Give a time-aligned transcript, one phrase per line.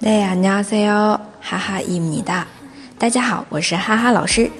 [0.00, 2.46] 네 안녕하세요， 哈哈伊米哒。
[2.98, 4.50] 大家好，我是哈哈老师。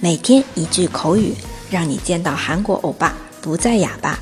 [0.00, 1.34] 每天一句口语，
[1.70, 4.18] 让你见到韩国欧巴不再哑巴。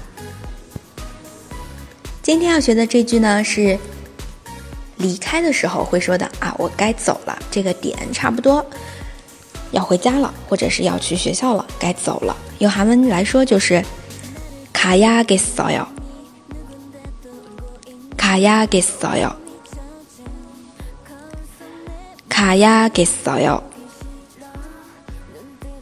[2.22, 3.79] 今天要学的这句呢，是
[4.96, 8.64] 离开的时候会说的啊，我该走了，这个点差不多
[9.72, 12.37] 要回家了，或者是要去学校了，该走了。
[12.59, 13.84] 用韩文来说就是
[14.73, 15.87] 卡야겠어 요，
[18.16, 19.34] 卡야겠어 요。
[22.38, 23.62] 卡呀给扫哟，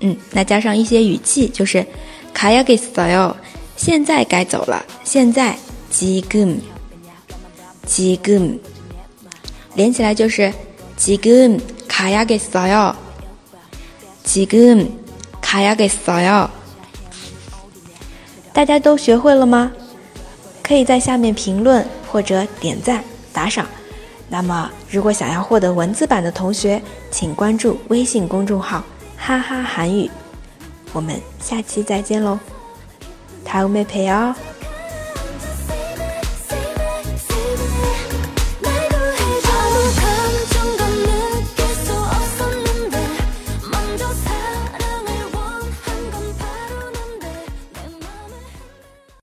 [0.01, 1.87] 嗯，那加上一些语气，就是
[2.35, 3.37] 卡呀给扫哟，
[3.77, 5.57] 现在该走了，现在
[5.91, 6.53] 지금지
[8.19, 8.59] 금，
[9.75, 10.53] 连起来就是
[10.97, 12.95] 지금卡呀给扫哟，
[14.25, 14.89] 지금
[15.41, 16.51] 卡呀给扫哟，
[18.53, 19.73] 大家都学会了吗？
[20.63, 23.67] 可以在下面评论或者点赞打赏。
[24.29, 28.85] 那么，如果想要获得文字版的同学，请关注微信公众号“
[29.17, 30.11] 哈哈韩语”。
[30.95, 32.39] 我们下期再见喽，
[33.45, 34.35] 다음에봬요